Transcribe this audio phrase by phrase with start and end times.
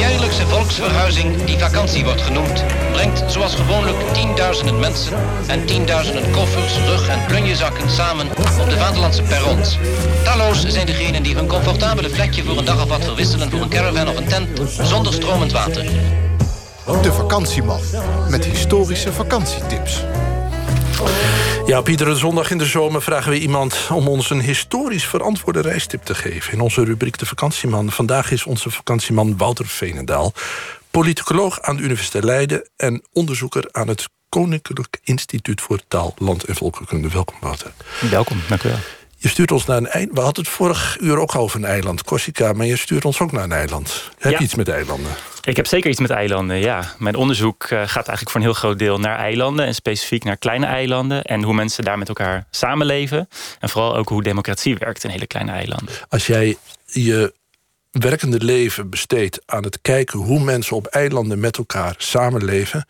[0.00, 7.08] jaarlijkse volksverhuizing, die vakantie wordt genoemd, brengt zoals gewoonlijk tienduizenden mensen en tienduizenden koffers, rug-
[7.08, 8.26] en plunjezakken samen
[8.60, 9.78] op de vaderlandse perrons.
[10.24, 13.68] Talloos zijn degenen die hun comfortabele vlekje voor een dag of wat verwisselen voor een
[13.68, 14.48] caravan of een tent
[14.82, 15.84] zonder stromend water.
[17.02, 17.80] De vakantieman
[18.28, 20.04] met historische vakantietips.
[21.70, 25.60] Ja, op iedere zondag in de zomer vragen we iemand om ons een historisch verantwoorde
[25.60, 26.52] reistip te geven.
[26.52, 27.90] In onze rubriek De Vakantieman.
[27.90, 30.32] Vandaag is onze vakantieman Wouter Veenendaal.
[30.90, 36.56] Politicoloog aan de Universiteit Leiden en onderzoeker aan het Koninklijk Instituut voor Taal, Land en
[36.56, 37.08] Volkenkunde.
[37.08, 37.72] Welkom, Wouter.
[38.10, 38.78] Welkom, dank u wel.
[39.22, 40.16] Je stuurt ons naar een eiland.
[40.18, 42.52] We hadden het vorig uur ook over een eiland, Corsica.
[42.52, 44.10] Maar je stuurt ons ook naar een eiland.
[44.18, 45.10] Heb je iets met eilanden?
[45.42, 46.94] Ik heb zeker iets met eilanden, ja.
[46.98, 49.66] Mijn onderzoek eh, gaat eigenlijk voor een heel groot deel naar eilanden...
[49.66, 51.22] en specifiek naar kleine eilanden...
[51.24, 53.28] en hoe mensen daar met elkaar samenleven.
[53.58, 55.94] En vooral ook hoe democratie werkt in hele kleine eilanden.
[56.08, 57.34] Als jij je
[57.90, 62.86] werkende leven besteedt aan het kijken hoe mensen op eilanden met elkaar samenleven,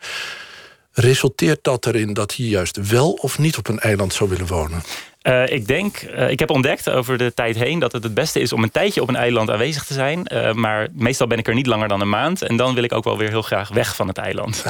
[0.91, 4.83] resulteert dat erin dat je juist wel of niet op een eiland zou willen wonen?
[5.21, 7.79] Eh, ik denk, eh, ik heb ontdekt over de tijd heen...
[7.79, 10.27] dat het het beste is om een tijdje op een eiland aanwezig te zijn.
[10.27, 12.41] eh, maar meestal ben ik er niet langer dan een maand.
[12.41, 14.65] En dan wil ik ook wel weer heel graag weg van het eiland.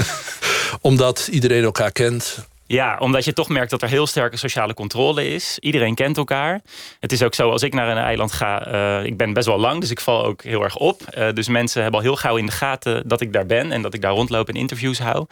[0.80, 2.46] Omdat iedereen elkaar kent.
[2.72, 5.58] Ja, omdat je toch merkt dat er heel sterke sociale controle is.
[5.60, 6.60] Iedereen kent elkaar.
[7.00, 8.66] Het is ook zo, als ik naar een eiland ga...
[8.66, 11.02] eh, ik ben best wel lang, dus ik val ook heel erg op.
[11.02, 13.72] Eh, dus mensen hebben al heel gauw in de gaten dat ik daar ben...
[13.72, 15.26] en dat ik daar rondloop en interviews hou.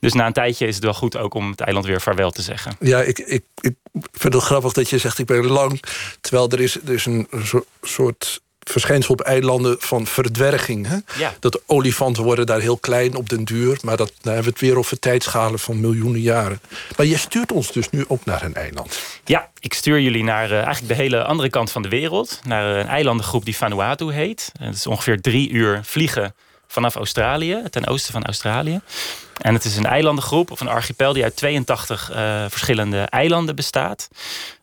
[0.00, 2.42] Dus na een tijdje is het wel goed ook om het eiland weer vaarwel te
[2.42, 2.76] zeggen.
[2.80, 3.74] Ja, ik, ik, ik
[4.12, 5.82] vind het grappig dat je zegt ik ben lang.
[6.20, 7.28] Terwijl er is, er is een
[7.82, 10.86] soort verschijnsel op eilanden van verdwerging.
[10.86, 10.96] Hè?
[11.18, 11.34] Ja.
[11.40, 13.78] Dat olifanten worden daar heel klein op den duur.
[13.82, 16.60] Maar dat, hebben we het weer over tijdschalen van miljoenen jaren.
[16.96, 18.98] Maar je stuurt ons dus nu ook naar een eiland.
[19.24, 22.40] Ja, ik stuur jullie naar eh, eigenlijk de hele andere kant van de wereld.
[22.44, 24.52] Naar een eilandengroep die Vanuatu heet.
[24.60, 26.34] Eh, Het is ongeveer drie uur vliegen
[26.66, 28.80] vanaf Australië, ten oosten van Australië.
[29.40, 34.08] En het is een eilandengroep of een archipel die uit 82 eh, verschillende eilanden bestaat.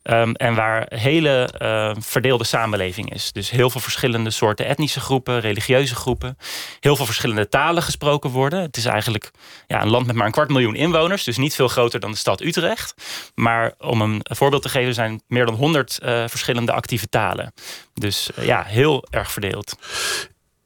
[0.04, 3.32] Ehm, en waar hele eh, verdeelde samenleving is.
[3.32, 6.38] Dus heel veel verschillende soorten etnische groepen, religieuze groepen.
[6.80, 8.62] Heel veel verschillende talen gesproken worden.
[8.62, 9.32] Het is eigenlijk
[9.68, 11.24] ja, een land met maar een kwart miljoen inwoners.
[11.24, 12.94] Dus niet veel groter dan de stad Utrecht.
[13.36, 17.54] Maar om een voorbeeld te geven, zijn meer dan 100 eh, verschillende actieve talen.
[17.94, 19.76] Dus eh, ja, heel erg verdeeld.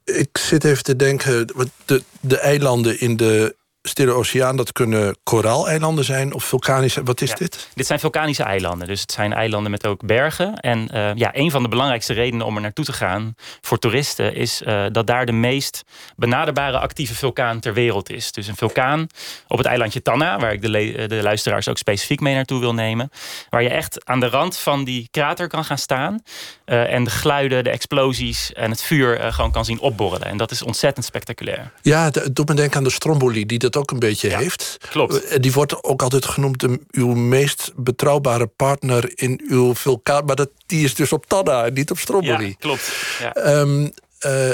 [0.03, 1.47] Ik zit even te denken,
[1.85, 3.55] de, de eilanden in de
[3.87, 4.57] Stille Oceaan...
[4.57, 7.03] dat kunnen koraaleilanden zijn of vulkanische...
[7.03, 7.35] Wat is Ja.
[7.35, 7.69] dit?
[7.73, 8.87] Dit zijn vulkanische eilanden.
[8.87, 10.59] Dus het zijn eilanden met ook bergen.
[10.59, 14.35] En eh, ja, een van de belangrijkste redenen om er naartoe te gaan voor toeristen
[14.35, 15.83] is eh, dat daar de meest
[16.15, 18.31] benaderbare actieve vulkaan ter wereld is.
[18.31, 19.07] Dus een vulkaan
[19.47, 22.73] op het eilandje Tanna, waar ik de, le- de luisteraars ook specifiek mee naartoe wil
[22.73, 23.09] nemen.
[23.49, 26.19] Waar je echt aan de rand van die krater kan gaan staan.
[26.65, 30.27] eh, en de geluiden, de explosies en het vuur eh, gewoon kan zien opborrelen.
[30.27, 31.71] En dat is ontzettend spectaculair.
[31.81, 34.77] Ja, het doet me denken aan de Stromboli, die dat ook een beetje Ja, heeft.
[34.89, 35.23] klopt.
[35.25, 40.25] Eh, Die wordt ook altijd genoemd de, uw meest betrouwbare partner in uw vulkaan.
[40.25, 42.47] Maar dat, die is dus op Tanna en niet op Stromboli.
[42.47, 42.91] Ja, klopt.
[43.19, 43.33] Ja.
[43.33, 43.87] Ehm,
[44.19, 44.49] eh,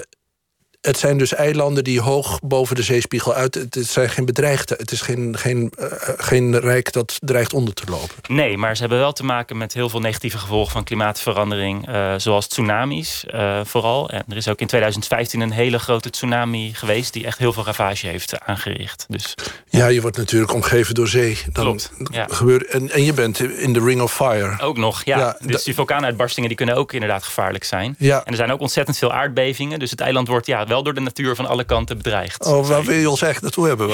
[0.81, 3.55] het zijn dus eilanden die hoog boven de zeespiegel uit...
[3.55, 4.77] Het zijn geen bedreigden.
[4.77, 5.87] Het is geen, geen, eh,
[6.17, 8.15] geen rijk dat dreigt onder te lopen.
[8.27, 11.87] Nee, maar ze hebben wel te maken met heel veel negatieve gevolgen van klimaatverandering.
[11.87, 14.09] eh, zoals tsunamis eh, vooral.
[14.09, 17.13] En er is ook in 2015 een hele grote tsunami geweest...
[17.13, 19.05] die echt heel veel ravage heeft aangericht.
[19.07, 19.35] Dus
[19.69, 21.37] Ja, je wordt natuurlijk omgeven door zee.
[21.51, 22.25] Dan Klopt, ja.
[22.29, 24.61] Gebeurt, en, en je bent in de Ring of Fire.
[24.61, 25.17] ook nog, ja.
[25.17, 27.95] Ja, dus die vulkaanuitbarstingen die kunnen ook inderdaad gevaarlijk zijn.
[27.97, 28.17] Ja.
[28.23, 29.79] En er zijn ook ontzettend veel aardbevingen.
[29.79, 32.45] Dus het eiland wordt ja, wel door de natuur van alle kanten bedreigd.
[32.45, 33.89] Oh, waar wil je ons echt naartoe hebben?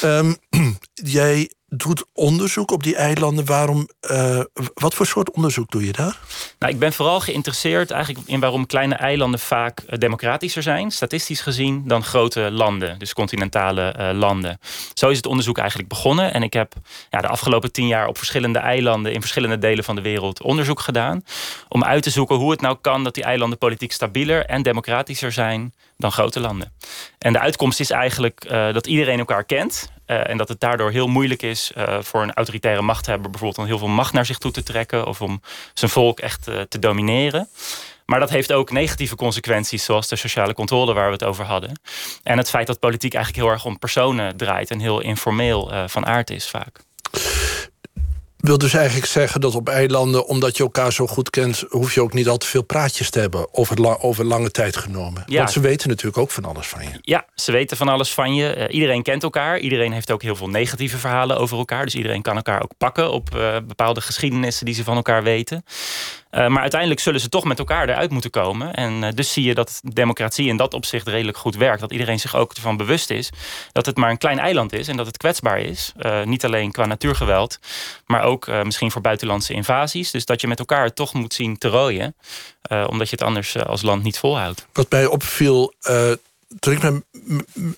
[0.00, 0.34] Ehm,
[1.18, 3.44] jij doet onderzoek op die eilanden.
[3.44, 4.40] Waarom, eh,
[4.74, 6.18] wat voor soort onderzoek doe je daar?
[6.58, 11.40] Nou, ik ben vooral geïnteresseerd eigenlijk in waarom kleine eilanden vaak eh, democratischer zijn, statistisch
[11.40, 14.60] gezien, dan grote landen, dus continentale eh, landen.
[14.94, 16.32] Zo is het onderzoek eigenlijk begonnen.
[16.32, 16.72] En ik heb
[17.10, 20.80] ja, de afgelopen tien jaar op verschillende eilanden in verschillende delen van de wereld onderzoek
[20.80, 21.24] gedaan.
[21.68, 25.32] Om uit te zoeken hoe het nou kan dat die eilanden politiek stabieler en democratischer
[25.32, 26.72] zijn dan grote landen.
[27.18, 29.88] En de uitkomst is eigenlijk dat iedereen elkaar kent.
[30.08, 33.66] Eh, en dat het daardoor heel moeilijk is eh, voor een autoritaire machthebber bijvoorbeeld om
[33.66, 35.40] heel veel macht naar zich toe te trekken of om
[35.74, 37.48] zijn volk echt eh, te domineren.
[38.06, 41.80] Maar dat heeft ook negatieve consequenties, zoals de sociale controle waar we het over hadden.
[42.22, 46.06] En het feit dat politiek eigenlijk heel erg om personen draait en heel informeel van
[46.06, 46.80] aard is vaak.
[48.48, 52.02] Wil dus eigenlijk zeggen dat op eilanden, omdat je elkaar zo goed kent, hoef je
[52.02, 55.22] ook niet al te veel praatjes te hebben over, la- over lange tijd genomen.
[55.26, 55.36] Ja.
[55.38, 56.88] Want ze weten natuurlijk ook van alles van je.
[57.00, 58.52] Ja, ze weten van alles van je.
[58.52, 59.58] Eh, iedereen kent elkaar.
[59.58, 61.84] Iedereen heeft ook heel veel negatieve verhalen over elkaar.
[61.84, 65.64] Dus iedereen kan elkaar ook pakken op eh, bepaalde geschiedenissen die ze van elkaar weten.
[66.30, 68.74] Maar uiteindelijk zullen ze toch met elkaar eruit moeten komen.
[68.74, 71.80] En dus zie je dat democratie in dat opzicht redelijk goed werkt.
[71.80, 73.30] Dat iedereen zich ook ervan bewust is
[73.72, 75.92] dat het maar een klein eiland is en dat het kwetsbaar is.
[76.24, 77.58] niet alleen qua natuurgeweld,
[78.06, 80.10] maar ook misschien voor buitenlandse invasies.
[80.10, 82.14] Dus dat je met elkaar toch moet zien te rooien.
[82.68, 84.66] omdat je het anders als land niet volhoudt.
[84.72, 85.74] Wat mij opviel
[86.58, 87.02] toen ik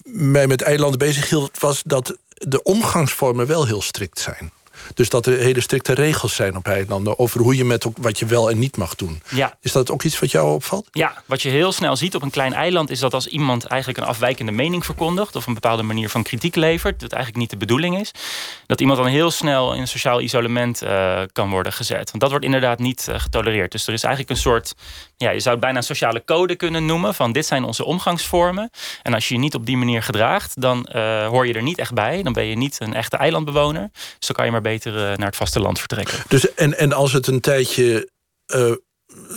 [0.05, 1.59] mij met eilanden bezig hield...
[1.59, 4.53] was dat de omgangsvormen wel heel strikt zijn.
[4.95, 7.19] Dus dat er hele strikte regels zijn op eilanden...
[7.19, 9.23] over hoe je met wat je wel en niet mag doen.
[9.29, 9.57] Ja.
[9.61, 10.89] Is dat ook iets wat jou opvalt?
[10.93, 12.91] Ja, wat je heel snel ziet op een klein eiland...
[12.91, 15.37] is dat als iemand eigenlijk een afwijkende mening verkondigt...
[15.37, 17.01] of een bepaalde manier van kritiek levert...
[17.01, 18.11] dat eigenlijk niet de bedoeling is...
[18.67, 22.11] dat iemand dan heel snel in sociaal isolement uh, kan worden gezet.
[22.11, 23.73] Want dat wordt inderdaad niet uh, getolereerd.
[23.73, 24.75] Dus er is eigenlijk een soort...
[25.17, 27.15] Ja, je zou het bijna een sociale code kunnen noemen...
[27.15, 28.71] van dit zijn onze omgangsvormen.
[29.03, 30.61] En als je je niet op die manier gedraagt...
[30.61, 32.23] dan uh, hoor je er niet echt bij.
[32.23, 33.91] Dan ben je niet een echte eilandbewoner.
[33.93, 36.19] Dus dan kan je maar beter beter naar het vasteland vertrekken.
[36.29, 38.09] Dus, en, en als het een tijdje
[38.55, 38.73] uh,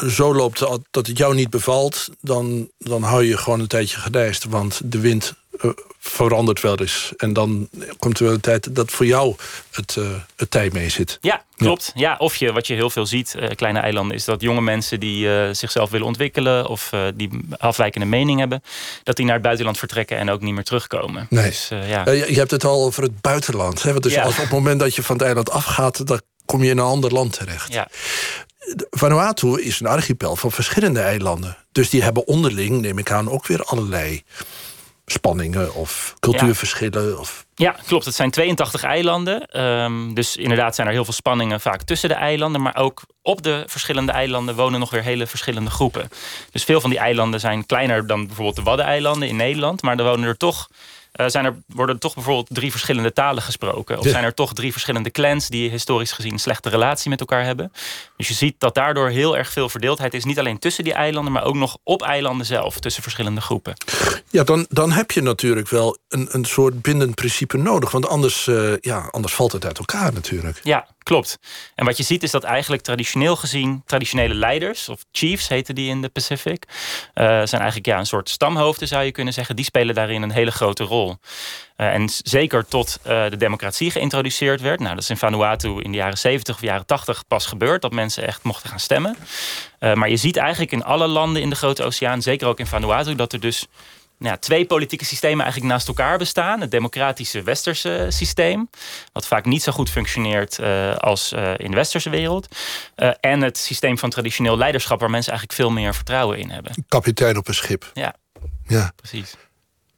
[0.09, 0.59] zo loopt
[0.91, 2.09] dat het jou niet bevalt...
[2.21, 4.43] Dan, dan hou je gewoon een tijdje gedijst.
[4.43, 7.13] Want de wind uh, verandert wel eens.
[7.17, 7.69] En dan
[7.99, 9.35] komt er wel een tijd dat voor jou
[9.71, 10.05] het, uh,
[10.35, 11.17] het tij mee zit.
[11.21, 11.91] Ja, klopt.
[11.95, 12.09] Ja.
[12.09, 12.15] ja.
[12.17, 14.15] of je, wat je heel veel ziet, uh, kleine eilanden...
[14.15, 16.67] is dat jonge mensen die uh, zichzelf willen ontwikkelen...
[16.67, 18.63] of die afwijkende mening hebben...
[19.03, 21.27] dat die naar het buitenland vertrekken en ook niet meer terugkomen.
[21.29, 21.45] Nee.
[21.45, 22.11] Dus, ja.
[22.11, 23.83] je, je, hebt het al over het buitenland.
[23.83, 23.91] Hè?
[23.91, 24.23] Want dus ja.
[24.23, 26.07] als op het moment dat je van het eiland afgaat...
[26.07, 27.73] dan kom je in een ander land terecht.
[27.73, 27.87] Ja.
[28.89, 31.57] Vanuatu is een archipel van verschillende eilanden.
[31.71, 34.23] Dus die hebben onderling, neem ik aan, ook weer allerlei
[35.13, 37.07] spanningen of cultuurverschillen.
[37.07, 37.15] Ja.
[37.15, 37.45] Of...
[37.55, 38.05] ja, klopt.
[38.05, 39.61] Het zijn 82 eilanden.
[39.61, 42.61] Um, dus inderdaad zijn er heel veel spanningen vaak tussen de eilanden.
[42.61, 46.09] Maar ook op de verschillende eilanden wonen nog weer hele verschillende groepen.
[46.51, 49.81] Dus veel van die eilanden zijn kleiner dan bijvoorbeeld de Waddeneilanden in Nederland.
[49.81, 50.67] Maar er wonen er toch
[51.19, 53.99] uh, zijn er, worden toch bijvoorbeeld drie verschillende talen gesproken.
[53.99, 57.43] Of zijn er toch drie verschillende clans die historisch gezien een slechte relatie met elkaar
[57.43, 57.71] hebben.
[58.17, 60.23] Dus je ziet dat daardoor heel erg veel verdeeldheid is.
[60.23, 62.79] Niet alleen tussen die eilanden, maar ook nog op eilanden zelf.
[62.79, 63.73] Tussen verschillende groepen.
[64.29, 67.91] Ja, dan, dan heb je natuurlijk wel een, een soort bindend principe nodig.
[67.91, 70.59] Want anders, uh, ja, anders valt het uit elkaar natuurlijk.
[70.63, 71.37] Ja, Klopt.
[71.75, 73.83] En wat je ziet is dat eigenlijk traditioneel gezien...
[73.85, 76.65] traditionele leiders, of chiefs heten die in de Pacific...
[76.67, 79.55] Uh, zijn eigenlijk ja, een soort stamhoofden zou je kunnen zeggen.
[79.55, 81.17] Die spelen daarin een hele grote rol.
[81.77, 84.79] Uh, en zeker tot uh, de democratie geïntroduceerd werd.
[84.79, 87.81] Nou, dat is in Vanuatu in de jaren 70 of jaren 80 pas gebeurd...
[87.81, 89.17] dat mensen echt mochten gaan stemmen.
[89.79, 92.21] maar je ziet eigenlijk in alle landen in de Grote Oceaan...
[92.21, 93.67] zeker ook in Vanuatu, dat er dus
[94.23, 96.61] nou, twee politieke systemen eigenlijk naast elkaar bestaan.
[96.61, 98.69] Het democratische westerse systeem,
[99.11, 102.47] wat vaak niet zo goed functioneert uh, als uh, in de westerse wereld.
[102.95, 106.85] Uh, en het systeem van traditioneel leiderschap, waar mensen eigenlijk veel meer vertrouwen in hebben.
[106.87, 107.91] Kapitein op een schip.
[107.93, 108.15] Ja,
[108.67, 108.91] ja.
[108.95, 109.35] precies.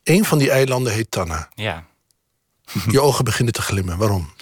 [0.03, 1.49] Een van die eilanden heet Tanna.
[1.53, 1.85] Ja.
[2.91, 3.97] Je ogen beginnen te glimmen.
[3.97, 4.33] Waarom?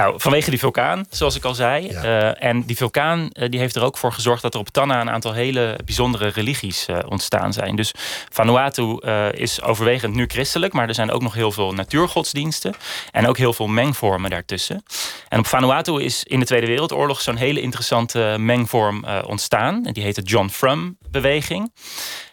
[0.00, 1.92] Nou, vanwege die vulkaan, zoals ik al zei.
[1.92, 2.04] Ja.
[2.04, 5.00] Uh, en die vulkaan uh, die heeft er ook voor gezorgd dat er op Tanna
[5.00, 7.76] een aantal hele bijzondere religies uh, ontstaan zijn.
[7.76, 7.92] Dus
[8.28, 8.98] Vanuatu
[9.30, 12.74] is overwegend nu christelijk, maar er zijn ook nog heel veel natuurgodsdiensten.
[13.10, 14.82] En ook heel veel mengvormen daartussen.
[15.28, 19.86] En op Vanuatu is in de Tweede Wereldoorlog zo'n hele interessante mengvorm ontstaan.
[19.86, 21.72] En die heet de John Frum beweging.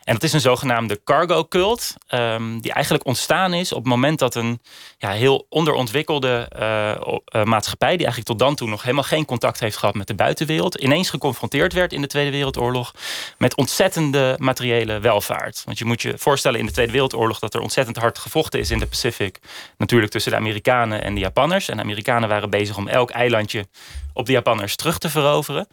[0.08, 4.20] En dat is een zogenaamde cargo cult, um, die eigenlijk ontstaan is op het moment
[4.20, 4.62] dat een
[4.98, 6.92] ja, heel onderontwikkelde uh,
[7.36, 10.16] uh, maatschappij, die eigenlijk tot dan toe nog helemaal geen contact heeft gehad met de
[10.16, 12.94] buitenwereld, ineens geconfronteerd werd in de Tweede Wereldoorlog
[13.38, 15.62] met ontzettende materiële welvaart.
[15.66, 18.72] Want je moet je voorstellen in de Tweede Wereldoorlog dat er ontzettend hard gevochten is
[18.72, 19.40] in de Pacific,
[19.78, 21.70] natuurlijk tussen de Amerikanen en de Japanners.
[21.70, 23.68] En de Amerikanen waren bezig om elk eilandje
[24.18, 25.68] op de Japanners terug te veroveren.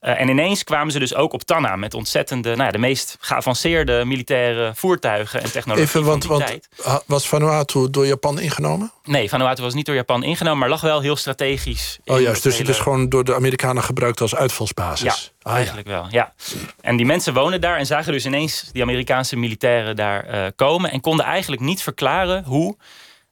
[0.00, 3.16] Uh, en ineens kwamen ze dus ook op Tanna met ontzettende, nou ja, de meest
[3.20, 5.86] geavanceerde militaire voertuigen en technologie.
[5.86, 7.02] Even, want, van die want tijd.
[7.06, 8.92] was Vanuatu door Japan ingenomen?
[9.04, 11.98] Nee, Vanuatu was niet door Japan ingenomen, maar lag wel heel strategisch.
[12.04, 15.32] Oh juist, dus het is gewoon door de Amerikanen gebruikt als uitvalsbasis.
[15.42, 15.92] Ja, ah, eigenlijk ja.
[15.92, 16.34] wel, ja.
[16.80, 20.90] En die mensen wonen daar en zagen dus ineens die Amerikaanse militairen daar uh, komen
[20.90, 22.76] en konden eigenlijk niet verklaren hoe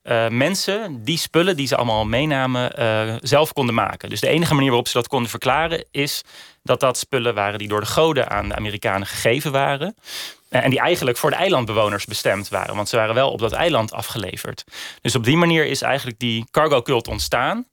[0.04, 4.09] uh, mensen die spullen die ze allemaal meenamen uh, zelf konden maken.
[4.09, 6.23] Dus de enige manier waarop ze dat konden verklaren is
[6.62, 9.94] dat dat spullen waren die door de goden aan de Amerikanen gegeven waren.
[10.50, 12.76] Uh, en die eigenlijk voor de eilandbewoners bestemd waren.
[12.76, 14.64] Want ze waren wel op dat eiland afgeleverd.
[15.00, 17.66] Dus op die manier is eigenlijk die cargo cult ontstaan.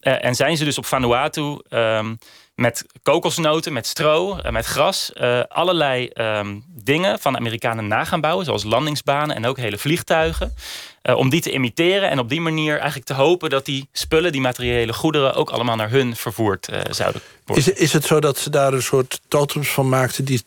[0.00, 2.18] en zijn ze dus op Vanuatu um,
[2.58, 8.20] met kokosnoten, met stro, met gras, uh, allerlei um, dingen van de Amerikanen na gaan
[8.20, 10.54] bouwen, zoals landingsbanen en ook hele vliegtuigen.
[11.02, 14.32] Uh, om die te imiteren en op die manier eigenlijk te hopen dat die spullen,
[14.32, 17.66] die materiële goederen, ook allemaal naar hun vervoerd zouden worden.
[17.66, 20.42] Is, is het zo dat ze daar een soort totems van maakten die,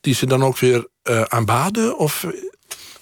[0.00, 0.86] die ze dan ook weer
[1.28, 1.98] aanbaden?
[1.98, 2.26] Of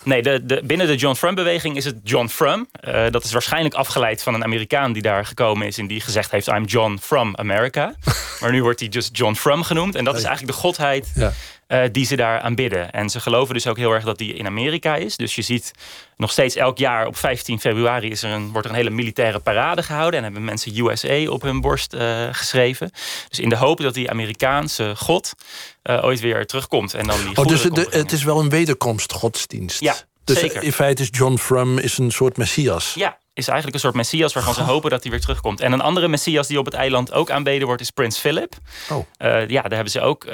[0.05, 2.69] Nee, de, de, binnen de John Frum-beweging is het John Frum.
[2.89, 5.79] Uh, dat is waarschijnlijk afgeleid van een Amerikaan die daar gekomen is...
[5.79, 7.95] en die gezegd heeft, I'm John from America.
[8.41, 9.95] maar nu wordt hij just John Frum genoemd.
[9.95, 11.33] En dat is eigenlijk de godheid ja.
[11.71, 12.91] Uh, die ze daar aanbidden.
[12.91, 15.17] En ze geloven dus ook heel erg dat die in Amerika is.
[15.17, 15.73] Dus je ziet
[16.17, 18.11] nog steeds elk jaar op 15 februari...
[18.11, 20.19] Is er een, wordt er een hele militaire parade gehouden...
[20.19, 22.91] en hebben mensen USA op hun borst uh, geschreven.
[23.29, 25.35] Dus in de hoop dat die Amerikaanse god...
[25.83, 26.95] Uh, ooit weer terugkomt.
[26.95, 29.81] En dan die oh, dus de, het is wel een wederkomstgodsdienst.
[29.81, 30.63] Ja, dus zeker.
[30.63, 32.95] in feite is John Frum is een soort messias.
[32.95, 35.61] Ja, is eigenlijk een soort messias waarvan ze hopen dat hij weer terugkomt.
[35.61, 38.55] En een andere messias die op het eiland ook aanbeden wordt is Prins Philip.
[38.91, 38.97] Oh.
[38.97, 40.33] Uh, ja, daar hebben ze ook uh,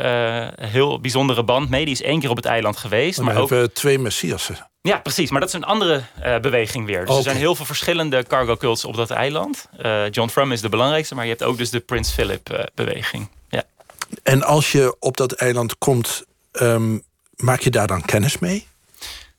[0.54, 1.84] een heel bijzondere band mee.
[1.84, 3.18] Die is één keer op het eiland geweest.
[3.20, 3.50] Maar, maar ook...
[3.50, 4.70] hebben twee messiassen.
[4.80, 5.30] Ja, precies.
[5.30, 6.98] Maar dat is een andere uh, beweging weer.
[6.98, 7.16] Dus okay.
[7.16, 9.68] er zijn heel veel verschillende cargo cults op dat eiland.
[10.10, 13.28] John Frum is de belangrijkste, maar je hebt ook dus de Prins Philip beweging.
[13.48, 13.62] Ja.
[14.22, 17.02] En als je op dat eiland komt, um,
[17.36, 18.66] maak je daar dan kennis mee?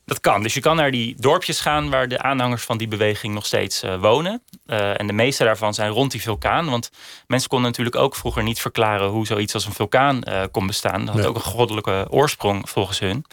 [0.08, 0.42] Dat kan.
[0.42, 3.84] Dus je kan naar die dorpjes gaan waar de aanhangers van die beweging nog steeds
[3.84, 4.42] uh, wonen.
[4.66, 6.70] Uh, en de meeste daarvan zijn rond die vulkaan.
[6.70, 6.90] Want
[7.26, 11.04] mensen konden natuurlijk ook vroeger niet verklaren hoe zoiets als een vulkaan uh, kon bestaan.
[11.04, 11.28] Dat had ja.
[11.28, 13.24] ook een goddelijke oorsprong volgens hun.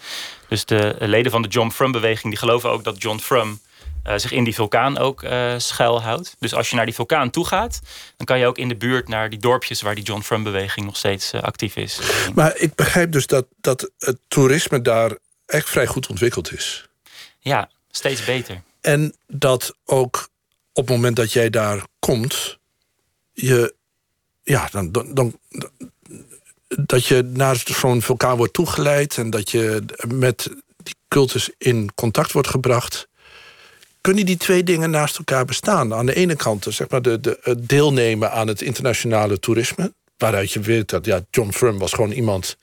[0.50, 3.60] Dus de leden van de John Frum-beweging die geloven ook dat John Frum
[4.16, 5.26] zich in die vulkaan ook
[5.58, 6.36] schuilhoudt.
[6.40, 7.82] Dus als je naar die vulkaan toe gaat,
[8.18, 10.98] dan kan je ook in de buurt naar die dorpjes waar die John Frum-beweging nog
[10.98, 12.00] steeds actief is.
[12.36, 16.88] Maar ik begrijp dus dat, dat het toerisme daar echt vrij goed ontwikkeld is.
[17.40, 18.62] Ja, steeds beter.
[18.82, 20.30] En dat ook
[20.74, 22.58] op het moment dat jij daar komt,
[23.34, 23.74] je,
[24.44, 25.40] ja, dan, dan, dan
[26.68, 32.32] dat je naar zo'n vulkaan wordt toegeleid en dat je met die cultus in contact
[32.32, 33.08] wordt gebracht.
[34.02, 35.94] Kunnen die twee dingen naast elkaar bestaan?
[35.94, 40.52] Aan de ene kant zeg maar, de, de, het deelnemen aan het internationale toerisme, waaruit
[40.52, 42.58] je weet dat ja, John Frum was gewoon iemand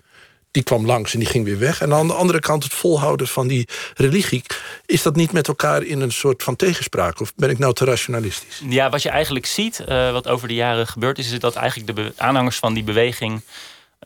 [0.52, 1.80] die kwam langs en die ging weer weg.
[1.80, 4.42] En aan de andere kant het volhouden van die religie.
[4.86, 7.20] Is dat niet met elkaar in een soort van tegenspraak?
[7.20, 8.62] Of ben ik nou te rationalistisch?
[8.68, 11.32] Ja, wat je eigenlijk ziet, uh, wat over de jaren gebeurd is...
[11.32, 13.42] is dat eigenlijk de aanhangers van die beweging...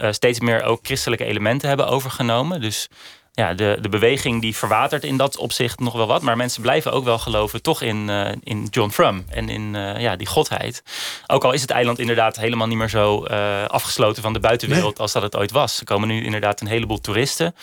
[0.01, 2.61] Uh, steeds meer ook christelijke elementen hebben overgenomen.
[2.61, 2.89] Dus
[3.37, 6.23] ja, de, de beweging die verwatert in dat opzicht nog wel wat.
[6.23, 10.01] Maar mensen blijven ook wel geloven toch in, uh, in John Frum en in uh,
[10.01, 10.83] ja, die godheid.
[11.27, 14.93] Ook al is het eiland inderdaad helemaal niet meer zo uh, afgesloten van de buitenwereld
[14.93, 14.99] nee.
[14.99, 15.79] als dat het ooit was.
[15.79, 17.55] Er komen nu inderdaad een heleboel toeristen.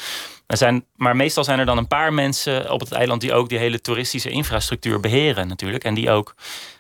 [0.48, 3.50] Er zijn, maar meestal zijn er dan een paar mensen op het eiland die ook
[3.50, 5.84] die hele toeristische infrastructuur beheren natuurlijk.
[5.84, 6.36] En die ook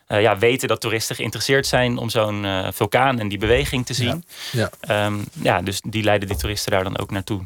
[0.07, 4.23] ja, weten dat toeristen geïnteresseerd zijn om zo'n vulkaan en die beweging te zien.
[4.51, 4.69] Ja.
[4.81, 5.05] Ja.
[5.05, 7.45] Um, ja, dus die leiden die toeristen daar dan ook naartoe.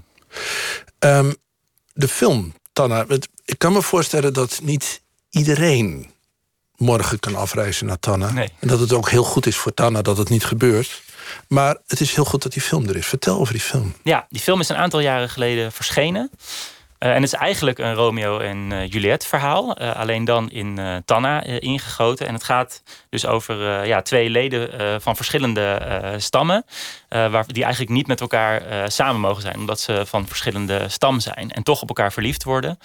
[0.99, 1.35] Um,
[1.93, 3.05] de film, Tanna.
[3.45, 6.11] Ik kan me voorstellen dat niet iedereen
[6.75, 8.31] morgen kan afreizen naar Tanna.
[8.31, 8.51] Nee.
[8.59, 11.01] En dat het ook heel goed is voor Tanna dat het niet gebeurt.
[11.47, 13.05] Maar het is heel goed dat die film er is.
[13.05, 13.93] Vertel over die film.
[14.03, 16.31] Ja, die film is een aantal jaren geleden verschenen.
[16.99, 19.81] Uh, en het is eigenlijk een Romeo en uh, Juliet verhaal.
[19.81, 22.27] Uh, alleen dan in Tanna ingegoten.
[22.27, 25.81] En het gaat dus over ja, twee leden van verschillende
[26.17, 26.65] stammen.
[27.09, 28.61] waar, die eigenlijk niet met elkaar
[28.91, 29.55] samen mogen zijn.
[29.55, 31.51] Omdat ze van verschillende stam zijn.
[31.51, 32.79] En toch op elkaar verliefd worden.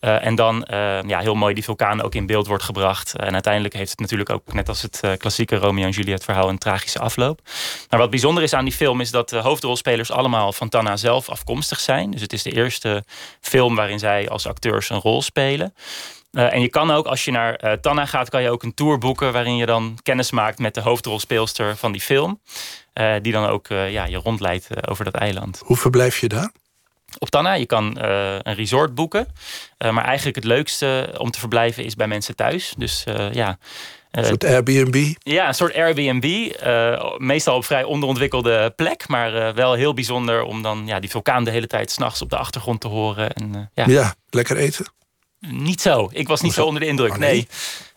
[0.00, 3.16] Uh, en dan uh, ja, heel mooi die vulkaan ook in beeld wordt gebracht.
[3.16, 6.48] En uiteindelijk heeft het natuurlijk ook, net als het uh, klassieke Romeo en Juliet verhaal,
[6.48, 7.40] een tragische afloop.
[7.90, 11.28] Maar wat bijzonder is aan die film is dat de hoofdrolspelers allemaal van Tanna zelf
[11.28, 12.10] afkomstig zijn.
[12.10, 13.04] Dus het is de eerste
[13.40, 15.74] film waarin zij als acteurs een rol spelen.
[16.30, 18.98] En je kan ook, als je naar uh, Tanna gaat, kan je ook een tour
[18.98, 22.40] boeken waarin je dan kennis maakt met de hoofdrolspeelster van die film.
[23.22, 25.62] Die dan ook ja, je rondleidt over dat eiland.
[25.64, 26.50] Hoe verblijf je daar?
[27.18, 27.54] Op Tanna.
[27.54, 29.26] Je kan uh, een resort boeken.
[29.78, 32.74] Uh, maar eigenlijk het leukste om te verblijven is bij mensen thuis.
[32.76, 33.58] Dus uh, ja.
[34.10, 35.14] Een soort Airbnb?
[35.18, 36.50] Ja, een soort Airbnb.
[37.18, 39.08] meestal op vrij onderontwikkelde plek.
[39.08, 42.36] Maar wel heel bijzonder om dan ja, die vulkaan de hele tijd s'nachts op de
[42.36, 43.32] achtergrond te horen.
[43.32, 43.84] En, ja.
[43.86, 44.86] ja, lekker eten?
[45.40, 46.08] Niet zo.
[46.12, 47.12] Ik was niet zo onder de indruk.
[47.12, 47.48] Oh, nee.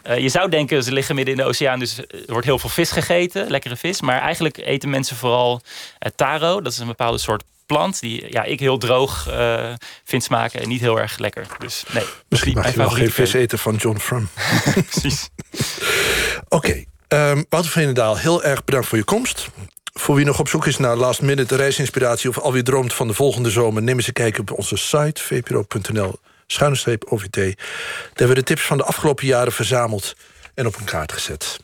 [0.03, 0.17] nee.
[0.17, 2.69] Uh, je zou denken, ze liggen midden in de oceaan, dus er wordt heel veel
[2.69, 4.01] vis gegeten, lekkere vis.
[4.01, 6.61] Maar eigenlijk eten mensen vooral uh, taro.
[6.61, 9.73] Dat is een bepaalde soort plant die ja, ik heel droog uh,
[10.03, 11.47] vind smaken en niet heel erg lekker.
[11.59, 12.03] Dus nee.
[12.29, 14.29] Misschien mag je wel geen vis eten van John Frum.
[14.89, 15.29] Precies.
[16.47, 17.31] Oké, okay.
[17.31, 19.47] um, Wouter Veenendaal, heel erg bedankt voor je komst.
[19.93, 22.29] Voor wie nog op zoek is naar last minute reisinspiratie...
[22.29, 23.81] of alweer droomt van de volgende zomer...
[23.81, 27.35] neem eens een kijkje op onze site vpro.nl schuine OVT.
[27.35, 27.55] Daar
[28.09, 30.15] hebben we de tips van de afgelopen jaren verzameld
[30.53, 31.59] en op een kaart gezet.